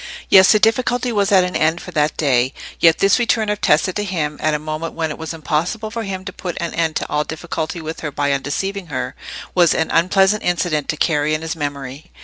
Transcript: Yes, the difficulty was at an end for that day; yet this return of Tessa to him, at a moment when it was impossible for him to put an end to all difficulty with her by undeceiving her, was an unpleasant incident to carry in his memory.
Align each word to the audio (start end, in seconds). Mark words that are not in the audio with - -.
Yes, 0.29 0.51
the 0.51 0.57
difficulty 0.59 1.11
was 1.11 1.31
at 1.31 1.43
an 1.43 1.55
end 1.55 1.79
for 1.79 1.91
that 1.91 2.17
day; 2.17 2.55
yet 2.79 2.97
this 2.97 3.19
return 3.19 3.49
of 3.49 3.61
Tessa 3.61 3.93
to 3.93 4.03
him, 4.03 4.37
at 4.41 4.55
a 4.55 4.57
moment 4.57 4.95
when 4.95 5.11
it 5.11 5.17
was 5.19 5.31
impossible 5.31 5.91
for 5.91 6.01
him 6.01 6.25
to 6.25 6.33
put 6.33 6.57
an 6.59 6.73
end 6.73 6.95
to 6.95 7.07
all 7.07 7.23
difficulty 7.23 7.79
with 7.81 7.99
her 7.99 8.09
by 8.11 8.31
undeceiving 8.31 8.87
her, 8.87 9.13
was 9.53 9.75
an 9.75 9.91
unpleasant 9.91 10.41
incident 10.41 10.89
to 10.89 10.97
carry 10.97 11.35
in 11.35 11.43
his 11.43 11.55
memory. 11.55 12.09